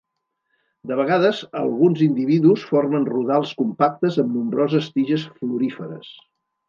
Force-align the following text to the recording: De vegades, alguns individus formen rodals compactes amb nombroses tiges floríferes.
De 0.91 0.95
vegades, 0.99 1.41
alguns 1.59 2.01
individus 2.05 2.63
formen 2.71 3.05
rodals 3.11 3.51
compactes 3.63 4.21
amb 4.25 4.35
nombroses 4.39 4.89
tiges 4.97 5.27
floríferes. 5.43 6.11